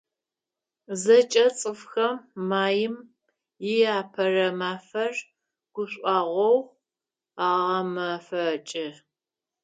ЗэкӀэ 1.01 1.45
цӀыфхэм 1.59 2.15
Маим 2.49 2.93
и 3.73 3.73
Апэрэ 3.99 4.47
мафэр 4.59 5.13
гушӀуагъоу 5.73 6.57
агъэмэфэкӀы. 7.47 8.87